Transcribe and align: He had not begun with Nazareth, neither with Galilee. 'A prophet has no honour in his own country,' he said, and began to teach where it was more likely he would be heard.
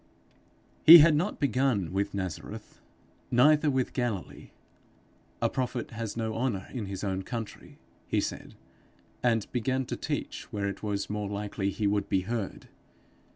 He 0.83 0.97
had 0.97 1.13
not 1.15 1.39
begun 1.39 1.93
with 1.93 2.15
Nazareth, 2.15 2.81
neither 3.29 3.69
with 3.69 3.93
Galilee. 3.93 4.49
'A 5.43 5.49
prophet 5.51 5.91
has 5.91 6.17
no 6.17 6.33
honour 6.33 6.67
in 6.73 6.87
his 6.87 7.03
own 7.03 7.21
country,' 7.21 7.77
he 8.07 8.19
said, 8.19 8.55
and 9.21 9.45
began 9.51 9.85
to 9.85 9.95
teach 9.95 10.51
where 10.51 10.67
it 10.67 10.81
was 10.81 11.07
more 11.07 11.29
likely 11.29 11.69
he 11.69 11.85
would 11.85 12.09
be 12.09 12.21
heard. 12.21 12.67